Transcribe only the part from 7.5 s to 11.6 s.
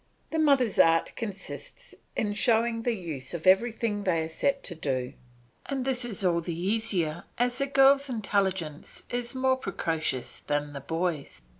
the girl's intelligence is more precocious than the boy's.